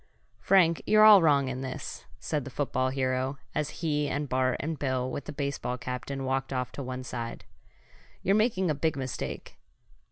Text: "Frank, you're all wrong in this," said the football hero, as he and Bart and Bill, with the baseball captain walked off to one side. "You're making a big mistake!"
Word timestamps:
"Frank, 0.39 0.81
you're 0.87 1.03
all 1.03 1.21
wrong 1.21 1.47
in 1.47 1.61
this," 1.61 2.07
said 2.19 2.43
the 2.43 2.49
football 2.49 2.89
hero, 2.89 3.37
as 3.53 3.69
he 3.85 4.09
and 4.09 4.27
Bart 4.27 4.57
and 4.59 4.79
Bill, 4.79 5.07
with 5.11 5.25
the 5.25 5.31
baseball 5.31 5.77
captain 5.77 6.23
walked 6.25 6.51
off 6.51 6.71
to 6.71 6.81
one 6.81 7.03
side. 7.03 7.45
"You're 8.23 8.33
making 8.33 8.71
a 8.71 8.73
big 8.73 8.95
mistake!" 8.97 9.59